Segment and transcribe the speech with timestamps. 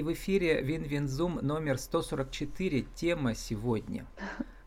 [0.00, 2.86] И в эфире Win-Win Zoom номер 144.
[2.94, 4.06] Тема сегодня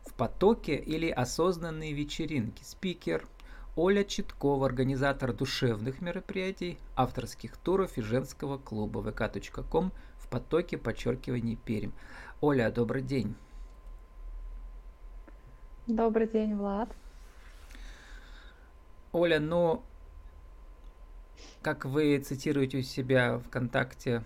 [0.06, 2.62] «В потоке или осознанные вечеринки».
[2.62, 3.26] Спикер
[3.74, 11.92] Оля Читкова, организатор душевных мероприятий, авторских туров и женского клуба vk.com в потоке, подчеркивание perm.
[12.40, 13.34] Оля, добрый день.
[15.88, 16.94] Добрый день, Влад.
[19.10, 19.82] Оля, ну,
[21.60, 24.22] как вы цитируете у себя ВКонтакте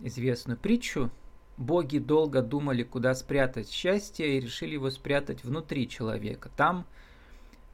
[0.00, 1.10] известную притчу,
[1.56, 6.86] боги долго думали, куда спрятать счастье, и решили его спрятать внутри человека, там,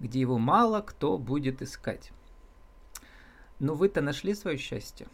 [0.00, 2.12] где его мало кто будет искать.
[3.58, 5.06] Но вы-то нашли свое счастье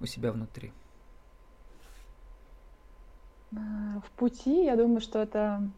[0.00, 0.72] у себя внутри?
[3.56, 5.68] А, в пути, я думаю, что это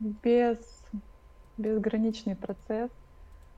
[0.00, 0.58] без,
[1.56, 2.90] безграничный процесс.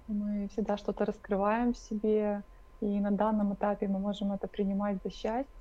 [0.09, 2.43] Мы всегда что-то раскрываем в себе,
[2.81, 5.55] и на данном этапе мы можем это принимать за счастье,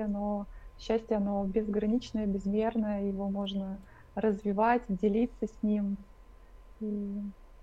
[0.00, 0.46] но
[0.78, 3.78] счастье, оно безграничное, безмерное, его можно
[4.14, 5.96] развивать, делиться с ним.
[6.80, 7.22] И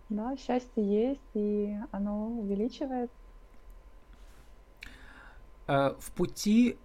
[0.09, 3.11] да, счастье есть, и оно увеличивает.
[5.67, 6.77] А, в пути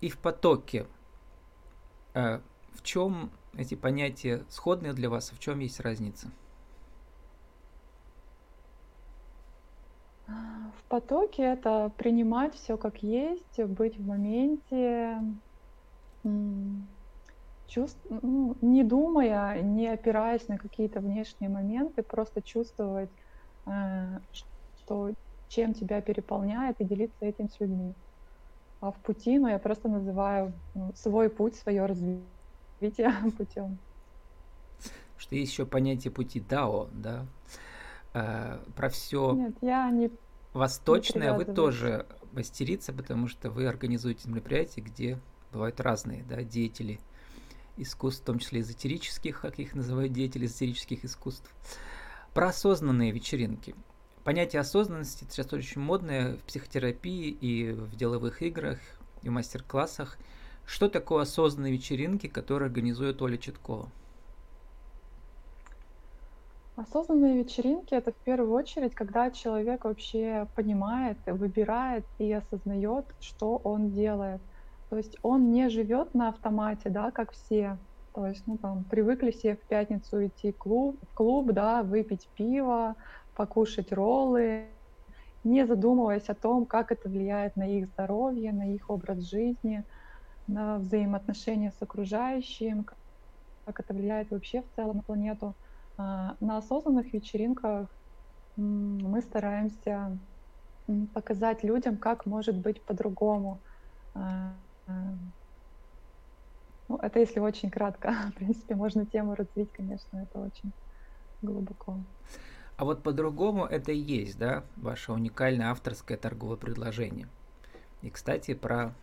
[0.00, 0.86] и в потоке
[2.14, 2.42] а,
[2.74, 6.30] в чем эти понятия сходные для вас, а в чем есть разница?
[10.78, 15.18] В потоке это принимать все как есть, быть в моменте,
[17.66, 23.10] чувств, ну, не думая, не опираясь на какие-то внешние моменты, просто чувствовать,
[23.66, 24.18] э,
[24.78, 25.12] что
[25.48, 27.94] чем тебя переполняет, и делиться этим с людьми.
[28.80, 33.78] А в пути, ну, я просто называю ну, свой путь, свое развитие путем.
[35.16, 37.24] Что есть еще понятие пути Дао, да?
[38.12, 40.10] Э, про все Нет, я не
[40.52, 45.18] восточное не вы тоже мастерица, потому что вы организуете мероприятия, где
[45.52, 47.00] бывают разные да, деятели–
[47.76, 51.50] искусств, в том числе эзотерических, как их называют деятели эзотерических искусств.
[52.34, 53.74] Про осознанные вечеринки.
[54.24, 58.78] Понятие осознанности сейчас очень модное в психотерапии и в деловых играх,
[59.22, 60.16] и в мастер-классах.
[60.64, 63.90] Что такое осознанные вечеринки, которые организует Оля Читкова?
[66.74, 73.90] Осознанные вечеринки это в первую очередь, когда человек вообще понимает, выбирает и осознает, что он
[73.90, 74.40] делает.
[74.88, 77.78] То есть он не живет на автомате, да, как все.
[78.14, 82.28] То есть, ну, там, привыкли все в пятницу идти в клуб, в клуб, да, выпить
[82.34, 82.96] пиво,
[83.34, 84.66] покушать роллы,
[85.44, 89.84] не задумываясь о том, как это влияет на их здоровье, на их образ жизни,
[90.46, 92.86] на взаимоотношения с окружающим,
[93.64, 95.54] как это влияет вообще в целом на планету.
[95.96, 97.88] А, на осознанных вечеринках
[98.56, 100.18] мы стараемся
[101.14, 103.60] показать людям, как может быть по-другому.
[104.14, 104.54] А,
[106.88, 108.12] ну, это если очень кратко.
[108.32, 110.72] В принципе, можно тему развить, конечно, это очень
[111.40, 111.98] глубоко.
[112.76, 117.28] А вот по-другому это и есть, да, ваше уникальное авторское торговое предложение.
[118.02, 118.94] И, кстати, про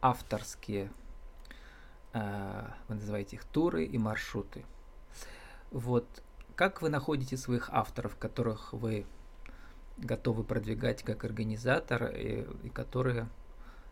[0.00, 0.90] авторские,
[2.12, 4.64] э, вы называете их туры и маршруты.
[5.70, 6.06] Вот
[6.56, 9.06] как вы находите своих авторов, которых вы
[9.96, 13.28] готовы продвигать как организатор и, и которые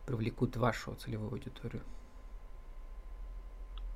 [0.07, 1.83] привлекут вашу целевую аудиторию?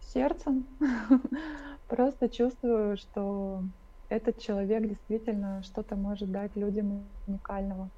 [0.01, 0.67] Сердцем.
[1.89, 3.63] Просто чувствую, что
[4.09, 7.91] этот человек действительно что-то может дать людям уникального.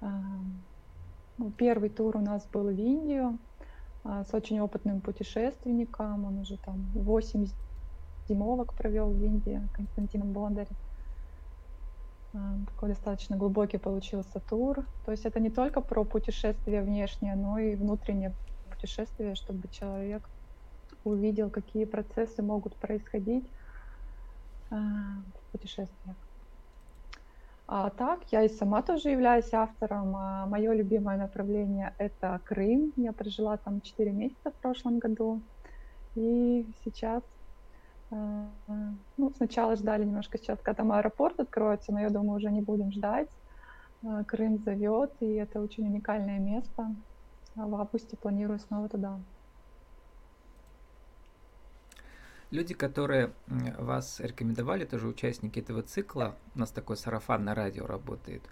[0.00, 0.22] А,
[1.38, 3.38] ну, первый тур у нас был в Индию
[4.04, 6.24] а, с очень опытным путешественником.
[6.24, 7.46] Он уже там 8
[8.28, 10.76] зимовок провел в Индии, Константином Бондарем.
[12.34, 14.84] А, такой достаточно глубокий получился тур.
[15.04, 18.32] То есть это не только про путешествие внешнее, но и внутреннее
[18.70, 20.22] путешествие, чтобы человек
[21.04, 23.44] увидел, какие процессы могут происходить
[24.70, 26.16] а, в путешествиях.
[27.68, 30.14] А так, я и сама тоже являюсь автором.
[30.14, 32.92] А мое любимое направление— это Крым.
[32.96, 35.40] Я прожила там 4 месяца в прошлом году.
[36.14, 37.22] И сейчас
[38.10, 42.92] ну, сначала ждали немножко сейчас, когда там аэропорт откроется, но я думаю, уже не будем
[42.92, 43.28] ждать.
[44.02, 46.94] Э, Крым зовет, и это очень уникальное место.
[47.54, 49.18] В августе планирую снова туда.
[52.50, 53.32] Люди, которые
[53.78, 58.42] вас рекомендовали, тоже участники этого цикла, у нас такой сарафан на радио работает,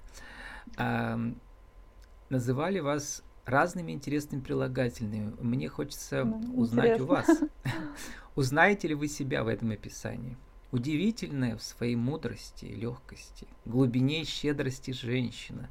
[2.29, 5.35] называли вас разными интересными прилагательными.
[5.41, 7.05] Мне хочется ну, узнать интересно.
[7.05, 7.41] у вас,
[8.35, 10.37] узнаете ли вы себя в этом описании.
[10.73, 15.69] Удивительная в своей мудрости и легкости, глубине и щедрости женщина,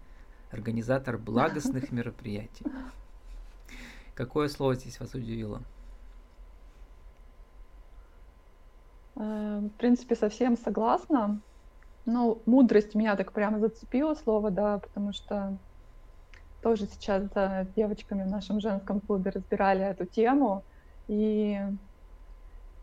[0.51, 2.65] организатор благостных мероприятий.
[4.15, 5.61] Какое слово здесь вас удивило?
[9.15, 11.41] Э, в принципе, совсем согласна.
[12.05, 15.57] Ну, мудрость меня так прямо зацепило слово, да, потому что
[16.63, 20.63] тоже сейчас с девочками в нашем женском клубе разбирали эту тему,
[21.07, 21.59] и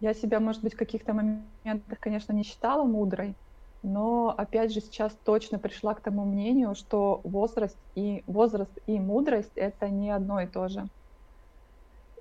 [0.00, 3.34] я себя, может быть, в каких-то моментах, конечно, не считала мудрой,
[3.82, 9.52] но опять же сейчас точно пришла к тому мнению, что возраст и возраст и мудрость
[9.56, 10.86] это не одно и то же.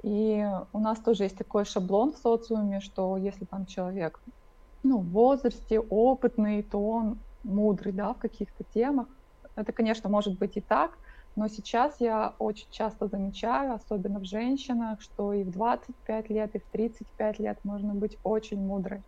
[0.04, 4.22] И у нас тоже есть такой шаблон в социуме, что если там человек
[4.84, 9.08] ну, в возрасте опытный, то он мудрый, да, в каких-то темах.
[9.56, 10.98] Это, конечно, может быть и так,
[11.40, 16.60] но сейчас я очень часто замечаю, особенно в женщинах, что и в 25 лет, и
[16.60, 19.02] в 35 лет можно быть очень мудрой.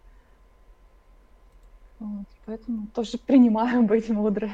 [1.99, 4.53] Вот, поэтому тоже принимаю быть мудрой.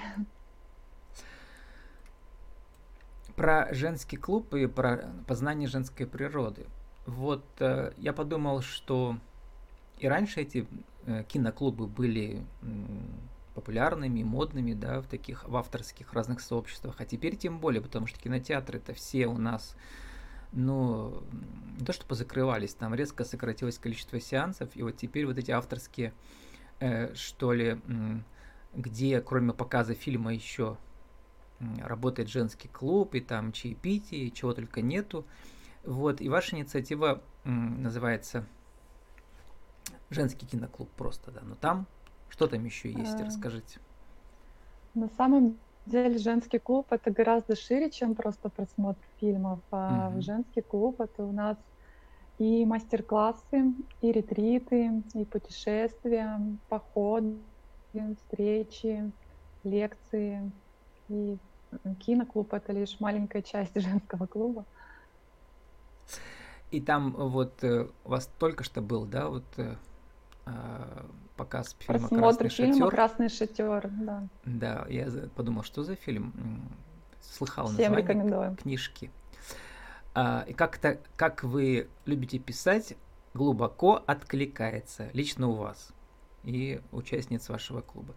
[3.36, 6.66] Про женский клуб и про познание женской природы.
[7.06, 9.18] Вот э, я подумал, что
[10.00, 10.66] и раньше эти
[11.06, 12.42] э, киноклубы были
[13.58, 16.96] популярными, модными, да, в таких, в авторских разных сообществах.
[17.00, 19.76] А теперь тем более, потому что кинотеатры это все у нас,
[20.52, 21.24] ну,
[21.80, 26.14] не то что позакрывались, там резко сократилось количество сеансов, и вот теперь вот эти авторские,
[26.80, 27.82] э, что ли,
[28.76, 30.78] где кроме показа фильма еще
[31.80, 35.26] работает женский клуб, и там чаепитие, и чего только нету.
[35.84, 38.46] Вот, и ваша инициатива называется
[40.12, 41.88] женский киноклуб просто, да, но там
[42.30, 43.20] что там еще есть?
[43.20, 43.80] Э, Расскажите.
[44.94, 49.60] На самом деле женский клуб это гораздо шире, чем просто просмотр фильмов.
[49.72, 50.22] А угу.
[50.22, 51.58] женский клуб это у нас
[52.40, 56.40] и мастер-классы, и ретриты, и путешествия,
[56.70, 57.38] походы,
[58.18, 59.12] встречи,
[59.64, 60.52] лекции.
[61.10, 61.38] И
[62.00, 64.66] киноклуб это лишь маленькая часть женского клуба.
[66.70, 69.76] И там вот э, у вас только что был, да, вот э,
[71.36, 72.90] показ фильма Просмотр «Красный фильма шатер».
[72.90, 74.28] «Красный шатер», да.
[74.46, 76.34] Да, я подумал, что за фильм?
[77.22, 78.56] Слыхал Всем название рекомендуем.
[78.56, 79.12] книжки.
[80.14, 82.96] А, и как-то, как вы любите писать,
[83.34, 85.92] глубоко откликается лично у вас
[86.44, 88.16] и участниц вашего клуба.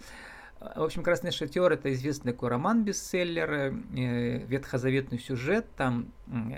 [0.61, 6.13] В общем, «Красный шатер»— это известный такой роман-бестселлер, э, ветхозаветный сюжет, там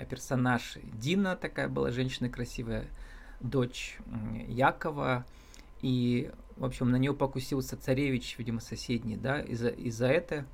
[0.09, 2.85] персонаж Дина такая была, женщина красивая,
[3.39, 3.97] дочь
[4.47, 5.25] Якова,
[5.83, 10.45] и, в общем, на нее покусился царевич, видимо, соседний, да, и за, и за это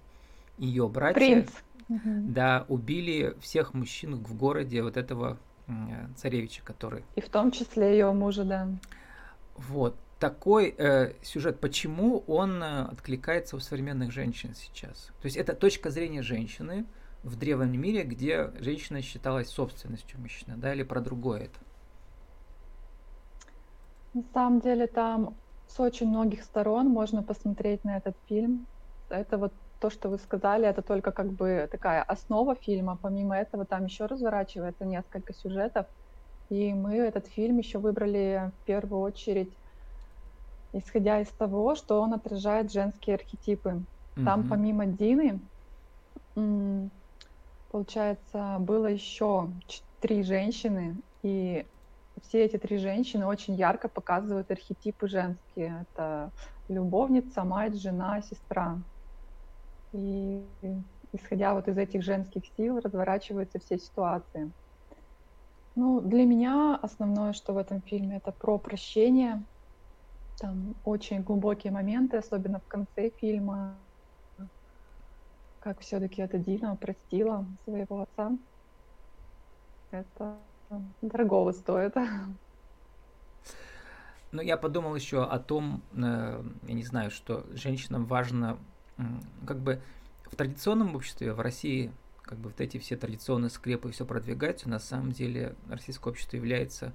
[0.57, 1.49] ее братья, Принц.
[1.87, 5.37] да, убили всех мужчин в городе вот этого
[6.17, 7.03] царевича, который...
[7.15, 8.67] И в том числе ее мужа, да.
[9.55, 9.95] Вот.
[10.19, 15.11] Такой э, сюжет, почему он э, откликается у современных женщин сейчас?
[15.21, 16.85] То есть это точка зрения женщины
[17.23, 21.59] в древнем мире, где женщина считалась собственностью мужчины, да, или про другое это?
[24.19, 25.33] На самом деле там
[25.67, 28.65] с очень многих сторон можно посмотреть на этот фильм.
[29.09, 32.97] Это вот то, что вы сказали, это только как бы такая основа фильма.
[33.01, 35.85] Помимо этого там еще разворачивается несколько сюжетов.
[36.49, 39.53] И мы этот фильм еще выбрали в первую очередь,
[40.73, 43.69] исходя из того, что он отражает женские архетипы.
[43.69, 44.25] Mm-hmm.
[44.25, 45.39] Там помимо Дины,
[47.71, 49.49] получается, было еще
[50.01, 51.65] три женщины, и
[52.21, 55.85] все эти три женщины очень ярко показывают архетипы женские.
[55.91, 56.31] Это
[56.67, 58.77] любовница, мать, жена, сестра.
[59.91, 60.45] И
[61.11, 64.51] исходя вот из этих женских сил разворачиваются все ситуации.
[65.75, 69.43] Ну, для меня основное, что в этом фильме, это про прощение.
[70.39, 73.77] Там очень глубокие моменты, особенно в конце фильма,
[75.59, 78.31] как все-таки эта Дина простила своего отца.
[79.91, 80.37] Это
[81.01, 81.95] дорогого стоит.
[84.31, 88.59] Ну, я подумал еще о том, э, я не знаю, что женщинам важно,
[89.47, 89.81] как бы
[90.25, 94.77] в традиционном обществе, в России, как бы вот эти все традиционные скрепы все продвигаются, на
[94.77, 96.93] самом деле российское общество является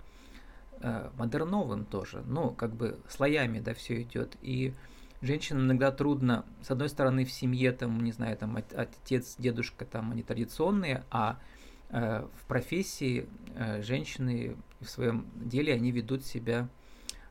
[0.81, 4.73] э, модерновым тоже, ну, как бы слоями, да, все идет, и
[5.21, 10.13] женщинам иногда трудно, с одной стороны, в семье, там, не знаю, там, отец, дедушка, там,
[10.13, 11.41] они традиционные, а
[11.95, 16.69] в профессии э, женщины в своем деле они ведут себя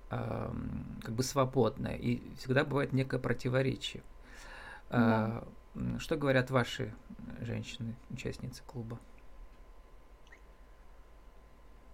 [0.09, 4.03] как бы свободно, и всегда бывает некое противоречие.
[4.91, 5.43] Да.
[5.97, 6.93] Что говорят ваши
[7.41, 8.99] женщины, участницы клуба?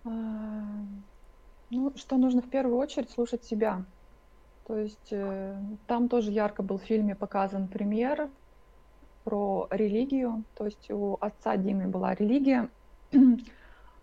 [0.03, 0.09] А,
[1.69, 3.85] ну, что нужно в первую очередь слушать себя.
[4.67, 5.57] То есть э,
[5.88, 8.29] там тоже ярко был в фильме показан пример
[9.23, 10.45] про религию.
[10.55, 12.69] То есть у отца Димы была религия.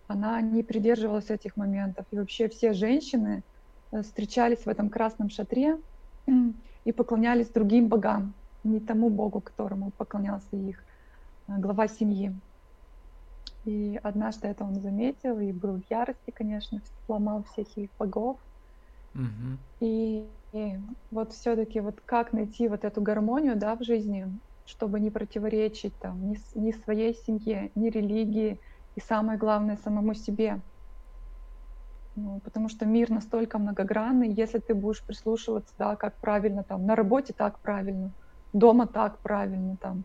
[0.06, 2.06] она не придерживалась этих моментов.
[2.10, 3.42] И вообще все женщины
[3.92, 5.78] э, встречались в этом красном шатре
[6.84, 10.84] и поклонялись другим богам, не тому богу, которому поклонялся их
[11.48, 12.32] э, глава семьи.
[13.64, 18.38] И однажды это он заметил и был в ярости, конечно, сломал всех их богов.
[19.12, 19.58] Мгм.
[19.80, 20.78] И, и
[21.10, 24.28] вот все-таки вот как найти вот эту гармонию, да, в жизни,
[24.66, 28.60] чтобы не противоречить там ни, ни своей семье, ни религии,
[28.96, 30.62] и самое главное самому себе.
[32.16, 36.96] Ну, потому что мир настолько многогранный, если ты будешь прислушиваться, да, как правильно там, на
[36.96, 38.14] работе так правильно,
[38.52, 40.04] дома так правильно там,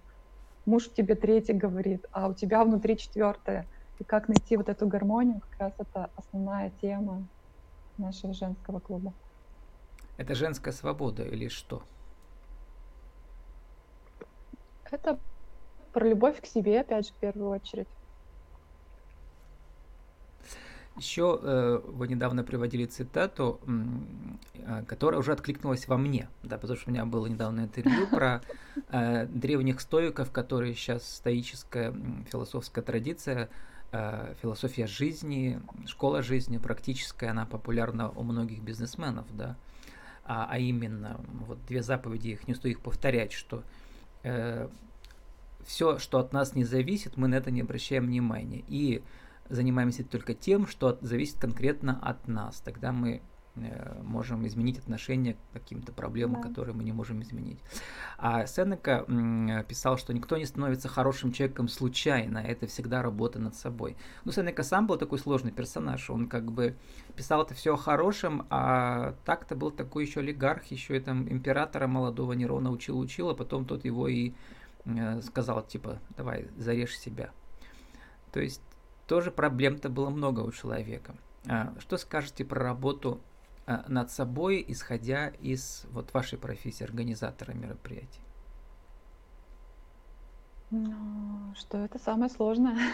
[0.65, 3.69] муж тебе третий говорит, а у тебя внутри четвертое.
[3.97, 7.27] И как найти вот эту гармонию, как раз это основная тема
[7.97, 9.13] нашего женского клуба.
[10.17, 11.83] Это женская свобода или что?
[14.91, 15.17] Это
[15.93, 17.87] про любовь к себе, опять же, в первую очередь.
[20.97, 23.61] Еще э, вы недавно приводили цитату,
[24.53, 28.41] э, которая уже откликнулась во мне, да, потому что у меня было недавно интервью про
[28.89, 31.93] э, древних стоиков, которые сейчас стоическая
[32.29, 33.49] философская традиция,
[33.93, 39.55] э, философия жизни, школа жизни практическая, она популярна у многих бизнесменов, да,
[40.25, 43.61] а, а именно вот две заповеди, их не стоит повторять, что э,
[44.23, 48.63] все, что от нас не зависит, мы на это не обращаем внимания.
[48.67, 49.03] И
[49.49, 52.61] занимаемся только тем, что от, зависит конкретно от нас.
[52.61, 53.19] Тогда мы э,
[54.03, 56.47] можем изменить отношение к каким-то проблемам, Да.
[56.47, 57.59] которые мы не можем изменить.
[58.17, 59.05] А Сенека
[59.67, 63.95] писал, что никто не становится хорошим человеком случайно, это всегда работа над собой.
[64.25, 66.75] Ну, Сенека сам был такой сложный персонаж, он как бы
[67.15, 71.87] писал это все о хорошем, а так-то был такой еще олигарх, еще и там императора
[71.87, 74.33] молодого Нерона учил-учил, а потом тот его и
[74.85, 77.31] э, сказал, типа, давай, зарежь себя.
[78.31, 78.61] То есть
[79.07, 81.15] тоже проблем-то было много у человека.
[81.47, 83.30] А, что скажете про работу а,
[83.87, 88.21] над собой, исходя из вот вашей профессии организатора мероприятий?
[90.71, 92.77] Ну, что это самое сложное.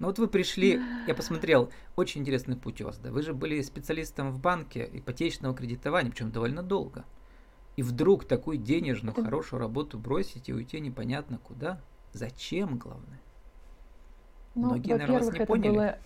[0.00, 3.10] Ну вот вы пришли, я посмотрел, очень интересный путь у вас, да.
[3.10, 7.04] Вы же были специалистом в банке ипотечного кредитования, причем довольно долго.
[7.74, 11.80] И вдруг такую денежную, Это- хорошую работу бросить и уйти непонятно куда.
[12.12, 13.20] Зачем, главное?
[14.54, 15.70] Ну, Многие, наверное, вас не это поняли.
[15.74, 15.98] было...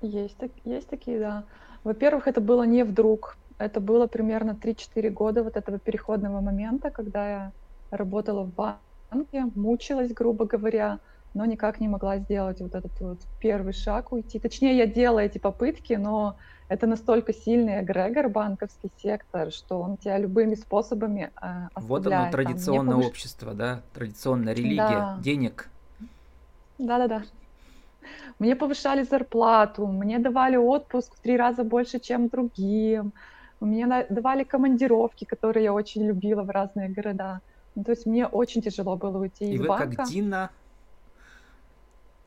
[0.00, 1.44] Есть, так- есть такие, да.
[1.84, 3.36] Во-первых, это было не вдруг.
[3.58, 7.52] Это было примерно 3-4 года вот этого переходного момента, когда я
[7.90, 10.98] работала в банке, мучилась, грубо говоря,
[11.34, 14.40] но никак не могла сделать вот этот вот первый шаг уйти.
[14.40, 16.36] Точнее, я делала эти попытки, но
[16.68, 21.46] это настолько сильный эгрегор, банковский сектор, что он тебя любыми способами э,
[21.80, 22.32] Вот оно, оставляет.
[22.32, 25.16] Там, не традиционное повыш- общество, да, традиционная религия, Да.
[25.18, 25.70] денег.
[26.78, 27.22] Да-да-да.
[28.38, 33.12] Мне повышали зарплату, мне давали отпуск в три раза больше, чем другим.
[33.60, 37.40] Мне давали командировки, которые я очень любила в разные города.
[37.74, 39.96] Ну, то есть мне очень тяжело было уйти И из вы, банка.
[39.96, 40.50] как Дина,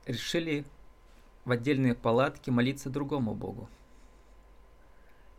[0.05, 0.65] решили
[1.45, 3.69] в отдельные палатки молиться другому богу.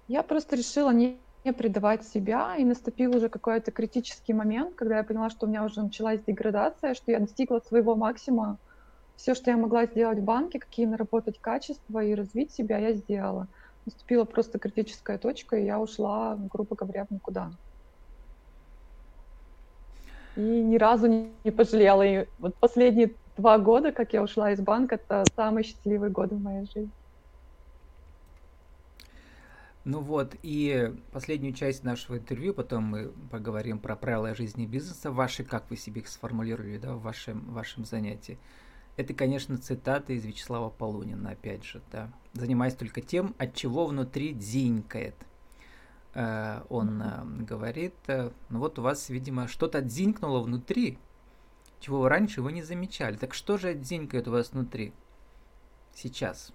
[0.08, 5.04] Я просто решила не, не предавать себя, и наступил уже какой-то критический момент, когда я
[5.04, 8.58] поняла, что у меня уже началась деградация, что я достигла своего максимума.
[9.18, 13.48] Все, что я могла сделать в банке, какие наработать качества и развить себя, я сделала.
[13.84, 17.50] Наступила просто критическая точка, и я ушла, грубо говоря, в никуда.
[20.36, 22.06] И ни разу не, пожалела.
[22.06, 26.40] И вот последние два года, как я ушла из банка, это самые счастливые годы в
[26.40, 26.90] моей жизни.
[29.84, 35.42] Ну вот, и последнюю часть нашего интервью, потом мы поговорим про правила жизни бизнеса, ваши,
[35.42, 38.38] как вы себе их сформулировали, да, в вашем, вашем занятии.
[38.98, 42.10] Это, конечно, цитата из Вячеслава Полунина, опять же, да.
[42.32, 45.14] Занимаясь только тем, от чего внутри дзинькает.
[46.14, 50.98] Э, Он э, говорит, э, ну вот у вас, видимо, что-то дзинькнуло внутри,
[51.78, 53.16] чего раньше вы не замечали.
[53.16, 54.92] Так что же дзинькает у вас внутри
[55.94, 56.52] сейчас?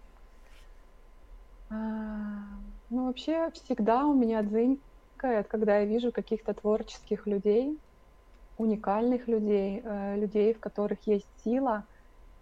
[1.69, 2.43] А,
[2.89, 7.79] Ну, вообще, всегда у меня дзынькает, когда я вижу каких-то творческих людей,
[8.57, 9.81] уникальных людей,
[10.17, 11.85] людей, в которых есть сила.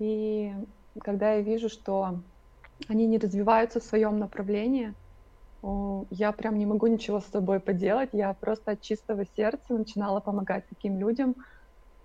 [0.01, 0.51] И
[0.99, 2.23] когда я вижу, что
[2.87, 4.95] они не развиваются в своем направлении,
[6.09, 8.09] я прям не могу ничего с собой поделать.
[8.13, 11.35] Я просто от чистого сердца начинала помогать таким людям.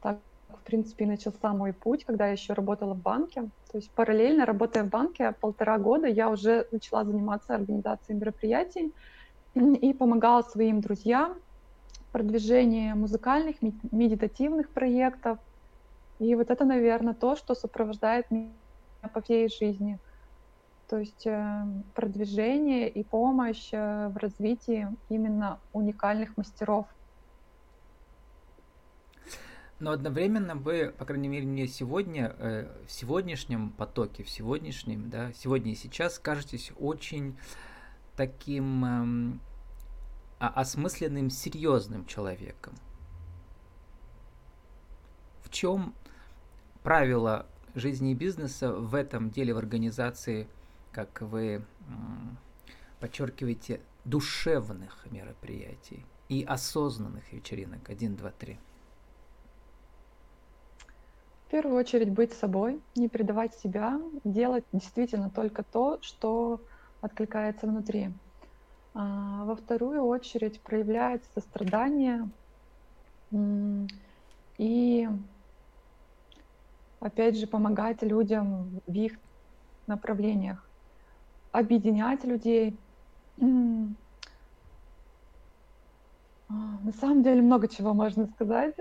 [0.03, 3.45] Так, в принципе, начался мой путь, когда я еще работала в банке.
[3.73, 8.95] То есть параллельно, работая в банке полтора года, я уже начала заниматься организацией мероприятий
[9.55, 11.41] и помогала своим друзьям
[12.09, 15.39] в продвижении музыкальных, мед- медитативных проектов.
[16.19, 18.27] И вот это, наверное, то, что сопровождает
[19.13, 19.99] по всей жизни.
[20.89, 26.87] То есть э, продвижение и помощь э, в развитии именно уникальных мастеров.
[29.79, 35.33] Но одновременно вы, по крайней мере, мне сегодня, э, в сегодняшнем потоке, в сегодняшнем, да,
[35.33, 37.37] сегодня и сейчас кажетесь очень
[38.17, 39.41] таким эм,
[40.39, 42.75] осмысленным, серьезным человеком.
[45.43, 45.95] В чем
[46.87, 50.47] правило жизни и бизнеса в этом деле, в организации,
[50.93, 51.65] как вы
[53.01, 57.91] подчеркиваете, душевных мероприятий и осознанных вечеринок?
[57.91, 58.61] Один, два, три.
[61.49, 66.61] В первую очередь быть собой, не предавать себя, делать действительно только то, что
[67.01, 68.11] откликается внутри.
[68.95, 72.29] А во вторую очередь проявлять сострадание
[74.57, 75.09] и
[77.07, 79.13] опять же помогать людям в их
[79.87, 80.69] направлениях,
[81.53, 82.77] объединять людей.
[86.49, 86.53] А,
[86.85, 88.77] на самом деле много чего можно сказать.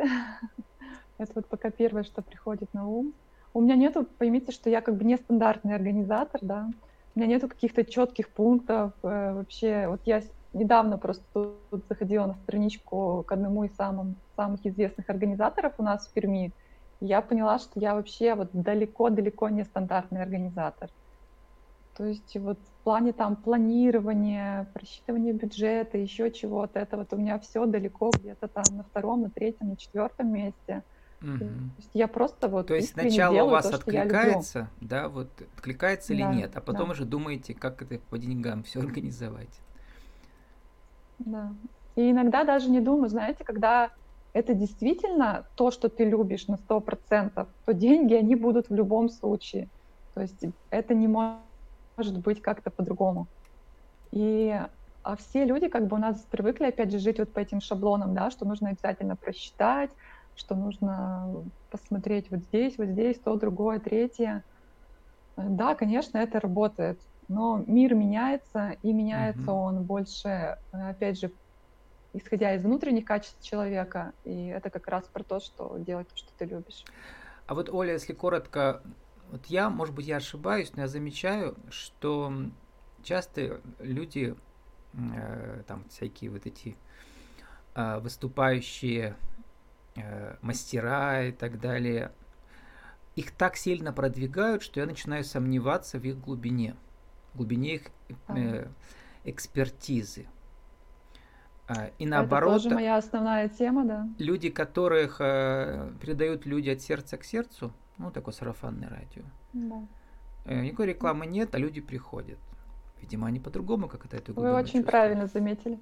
[1.17, 3.15] Это вот пока первое, что приходит на ум.
[3.55, 6.69] У меня нету, поймите, что я как бы нестандартный организатор, да.
[7.15, 8.93] У меня нету каких-то четких пунктов.
[9.01, 10.21] Э, вообще, вот я
[10.53, 11.23] недавно просто
[11.71, 16.53] тут заходила на страничку к одному из самым, самых известных организаторов у нас в Перми.
[16.99, 20.89] Я поняла, что я вообще вот далеко-далеко не стандартный организатор.
[21.97, 27.39] То есть вот в плане там планирования, просчитывания бюджета, еще чего-то, это вот у меня
[27.39, 30.83] все далеко где-то там на втором, на третьем, на четвертом месте.
[31.21, 31.37] Угу.
[31.37, 31.45] То
[31.77, 32.67] есть я просто вот.
[32.67, 36.87] То есть сначала у вас то, откликается, да, вот откликается или да, нет, а потом
[36.87, 36.91] да.
[36.91, 39.61] уже думаете, как это по деньгам все организовать.
[41.19, 41.53] Да.
[41.95, 43.91] И иногда даже не думаю, знаете, когда
[44.35, 49.07] это действительно то, что ты любишь на сто процентов, то деньги, они будут в любом
[49.07, 49.69] случае.
[50.13, 53.27] То есть это не может быть как-то по-другому.
[54.11, 54.59] И
[55.03, 58.13] а все люди как бы у нас привыкли, опять же, жить вот по этим шаблонам,
[58.13, 59.91] да, что нужно обязательно просчитать,
[60.35, 64.43] что нужно посмотреть вот здесь, вот здесь, то, другое, третье.
[65.37, 69.65] Да, конечно, это работает, но мир меняется, и меняется mm-hmm.
[69.65, 71.31] он больше, опять же,
[72.17, 76.29] исходя из внутренних качеств человека, и это как раз про то, что делать то, что
[76.37, 76.83] ты любишь.
[77.47, 78.81] А вот, Оля, если коротко,
[79.31, 82.33] вот я, может быть, я ошибаюсь, но я замечаю, что
[83.03, 84.35] часто люди,
[84.93, 86.75] э, там всякие вот эти
[87.75, 89.15] э, выступающие
[89.97, 92.11] Э, мастера и так далее,
[93.15, 96.75] их так сильно продвигают, что я начинаю сомневаться в их глубине,
[97.33, 97.83] глубине их
[98.27, 98.67] э,
[99.23, 100.27] экспертизы.
[101.67, 104.07] А, и наоборот, это тоже моя основная тема, да.
[104.19, 109.23] Люди, которых э, передают люди от сердца к сердцу, ну такое сарафанное радио.
[109.53, 109.83] Да.
[110.45, 112.37] Э, никакой рекламы нет, а люди приходят.
[113.01, 114.87] Видимо, они по-другому как это эту Вы очень чувствуют.
[114.87, 115.79] правильно заметили.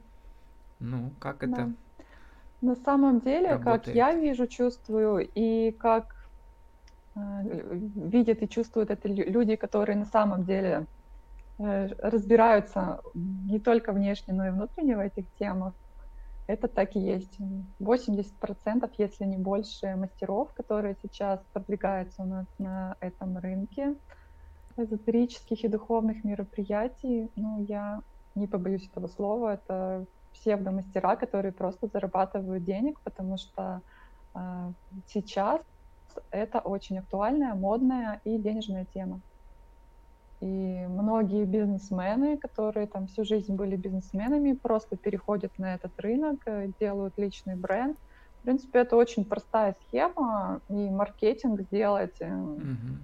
[0.79, 1.47] Ну, как да.
[1.47, 1.73] это
[2.63, 3.85] на самом деле, работает.
[3.85, 6.15] как я вижу, чувствую, и как
[7.15, 7.19] э,
[7.95, 10.85] видят и чувствуют это люди, которые на самом деле
[11.57, 15.73] разбираются не только внешне, но и внутренне в этих темах,
[16.47, 17.39] это так и есть.
[17.79, 23.95] 80%, если не больше, мастеров, которые сейчас продвигаются у нас на этом рынке
[24.75, 28.01] эзотерических и духовных мероприятий, ну, я
[28.35, 33.81] не побоюсь этого слова, это псевдомастера, которые просто зарабатывают денег, потому что
[34.33, 34.71] э,
[35.07, 35.61] сейчас
[36.31, 39.21] это очень актуальная, модная и денежная тема.
[40.43, 46.67] И многие бизнесмены, которые там всю жизнь были бизнесменами, просто переходят на этот рынок, э,
[46.81, 47.97] делают личный бренд.
[48.41, 52.97] В принципе, это очень простая схема, и маркетинг сделать mm-hmm.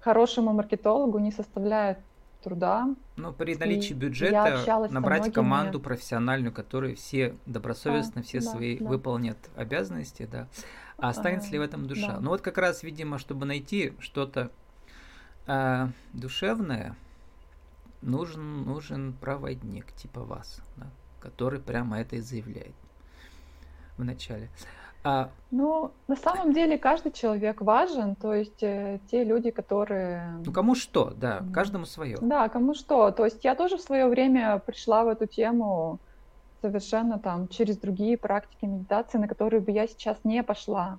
[0.00, 1.98] хорошему маркетологу не составляет
[2.42, 2.94] труда.
[3.16, 8.86] Но при наличии бюджета набрать команду профессиональную, которые все добросовестно, а, все да, свои да.
[8.86, 10.48] выполнят обязанности, да.
[10.96, 12.14] А останется а, ли в этом душа?
[12.14, 12.20] Да.
[12.20, 14.50] Ну вот как раз, видимо, чтобы найти что-то
[15.46, 16.96] а, душевное,
[18.02, 20.86] нужен, нужен проводник типа вас, да,
[21.20, 22.74] который прямо это и заявляет
[23.96, 24.50] в начале.
[25.02, 25.30] А...
[25.50, 30.42] Ну, на самом деле каждый человек важен, то есть э, те люди, которые...
[30.44, 32.18] Ну, кому что, да, каждому свое.
[32.20, 33.10] Да, кому что.
[33.10, 35.98] То есть я тоже в свое время пришла в эту тему
[36.60, 40.98] совершенно там через другие практики медитации, на которые бы я сейчас не пошла.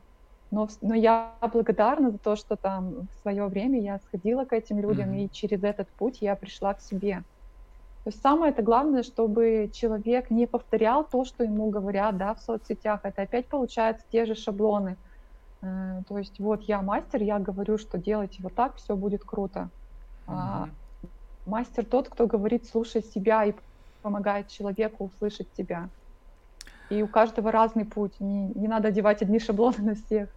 [0.52, 4.80] Но, но я благодарна за то, что там в свое время я сходила к этим
[4.80, 5.26] людям, mm-hmm.
[5.26, 7.24] и через этот путь я пришла к себе.
[8.04, 12.42] То есть самое это главное, чтобы человек не повторял то, что ему говорят да, в
[12.42, 13.02] соцсетях.
[13.04, 14.98] Это опять получается те же шаблоны.
[15.62, 19.70] Э, то есть вот я мастер, я говорю, что делайте вот так, все будет круто.
[20.26, 20.68] А
[21.46, 23.54] мастер тот, кто говорит, слушай себя и
[24.02, 25.90] помогает человеку услышать тебя.
[26.90, 28.20] И у каждого разный путь.
[28.20, 30.30] Не, не надо одевать одни шаблоны на всех.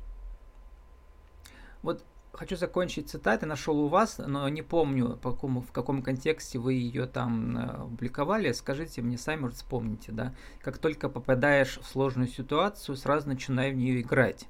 [1.85, 6.59] Вот хочу закончить цитатой, нашел у вас, но не помню, по какому, в каком контексте
[6.59, 8.53] вы ее там э, публиковали.
[8.53, 10.35] Скажите мне сами, вот вспомните, да.
[10.62, 14.47] Как только попадаешь в сложную ситуацию, сразу начинай в нее играть.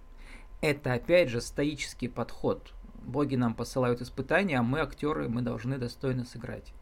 [0.63, 2.73] Это, опять же, стоический подход.
[3.05, 6.73] Боги нам посылают испытания, а мы, актеры, мы должны достойно сыграть.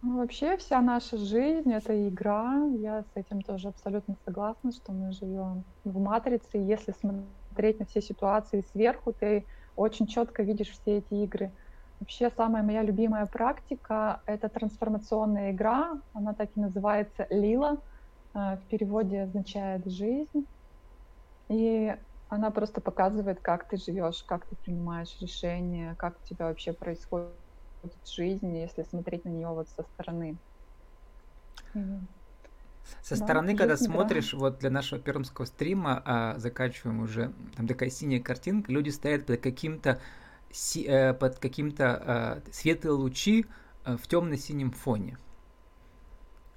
[0.00, 2.66] Ну, вообще вся наша жизнь— это игра.
[2.78, 6.58] Я с этим тоже абсолютно согласна, что мы живем в матрице.
[6.58, 7.26] Если смотреть
[7.78, 11.54] на все ситуации сверху, ты очень четко видишь все эти игры.
[12.00, 15.92] Вообще самая моя любимая практика— это трансформационная игра.
[16.12, 17.78] Она так и называется «Лила».
[18.34, 20.46] Э, в переводе означает «жизнь».
[21.48, 21.94] И
[22.28, 27.36] она просто показывает, как ты живешь, как ты принимаешь решения, как у тебя вообще происходит
[28.04, 30.38] жизнь, если смотреть на нее вот со стороны.
[33.02, 37.90] Со да, стороны, когда смотришь, вот для нашего пермского стрима, а, заканчиваем уже, там такая
[37.90, 40.00] синяя картинка, люди стоят под каким-то
[40.50, 43.46] си, э, под каким-то э, светлые лучи
[43.84, 45.18] э, в темно-синем фоне.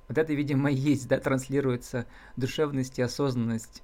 [0.08, 2.06] Вот это, видимо, есть, да, транслируется
[2.38, 3.82] душевность и осознанность.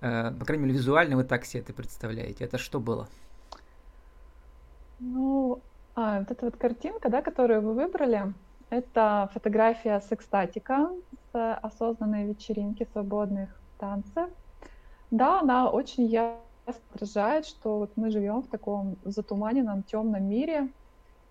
[0.00, 2.44] Э, по крайней мере, визуально вы так себе это представляете.
[2.44, 3.08] Это что было?
[4.98, 5.62] Ну,
[5.94, 8.34] а, вот эта вот картинка, да, которую вы выбрали,
[8.70, 10.90] это фотография секстатика
[11.32, 14.28] с осознанной вечеринки свободных танцев.
[15.10, 20.68] Да, она очень ясно отражает, что вот мы живем в таком затуманенном темном мире,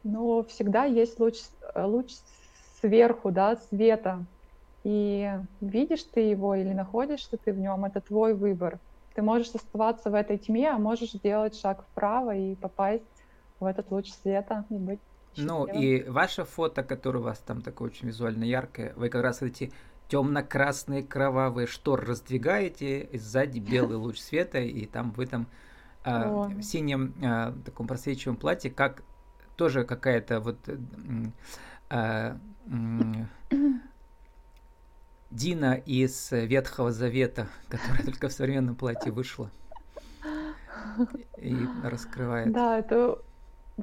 [0.04, 1.38] но всегда есть луч,
[1.76, 2.12] луч
[2.82, 4.26] сверху, да, света.
[4.84, 8.80] И видишь ты его или находишься ты в нем, это твой выбор.
[9.14, 13.04] Ты можешь оставаться в этой тьме, а можешь сделать шаг вправо и попасть
[13.60, 15.00] в этот луч света и быть
[15.38, 19.42] Ну и ваше фото, которое у вас там такое очень визуально яркое, вы как раз
[19.42, 19.72] эти
[20.12, 25.48] темно-красные кровавые шторы раздвигаете, и сзади белый луч света, и там в этом
[26.04, 29.04] э, в синем э, таком просвечиваемом платье, как
[29.56, 30.58] тоже какая-то вот
[31.90, 32.38] э,
[35.32, 39.50] Дина из Ветхого Завета, которая только в современном платье вышла
[41.38, 42.52] и раскрывает.
[42.52, 43.18] Да, это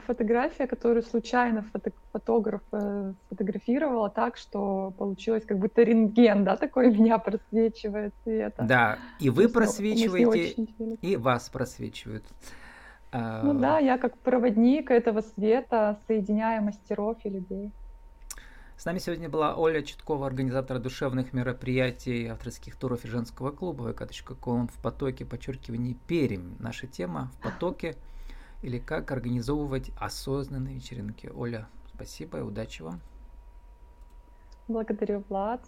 [0.00, 6.90] фотография, которую случайно фото фотограф э, сфотографировала так, что получилось как будто рентген, да, такой
[6.96, 8.62] меня просвечивает света.
[8.62, 10.66] Да, и вы просвечиваете,
[11.02, 12.24] и вас просвечивают.
[13.12, 17.72] Ну да, я как проводник этого света соединяю мастеров и людей.
[18.76, 24.68] С нами сегодня была Оля Читкова, организатор душевных мероприятий, авторских туров и женского клуба vk.com
[24.68, 26.54] в потоке, подчеркивание Пермь.
[26.58, 27.96] Наша тема в потоке–
[28.62, 31.30] или как организовывать осознанные вечеринки.
[31.34, 33.00] Оля, спасибо и удачи вам.
[34.66, 35.62] Благодарю, Влад.